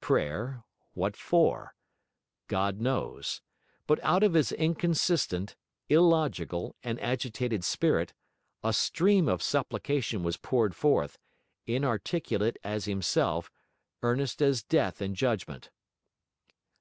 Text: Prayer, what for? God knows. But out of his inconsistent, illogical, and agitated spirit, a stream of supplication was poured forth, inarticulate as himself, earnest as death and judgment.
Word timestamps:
Prayer, 0.00 0.64
what 0.94 1.16
for? 1.16 1.72
God 2.48 2.80
knows. 2.80 3.42
But 3.86 4.00
out 4.02 4.24
of 4.24 4.34
his 4.34 4.50
inconsistent, 4.50 5.54
illogical, 5.88 6.74
and 6.82 7.00
agitated 7.00 7.62
spirit, 7.62 8.12
a 8.64 8.72
stream 8.72 9.28
of 9.28 9.40
supplication 9.40 10.24
was 10.24 10.36
poured 10.36 10.74
forth, 10.74 11.16
inarticulate 11.64 12.56
as 12.64 12.86
himself, 12.86 13.52
earnest 14.02 14.42
as 14.42 14.64
death 14.64 15.00
and 15.00 15.14
judgment. 15.14 15.70